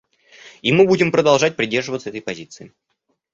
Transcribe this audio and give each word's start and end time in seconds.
И 0.63 0.71
мы 0.71 0.87
будем 0.87 1.11
продолжать 1.11 1.55
придерживаться 1.55 2.09
этой 2.09 2.23
позиции. 2.23 2.73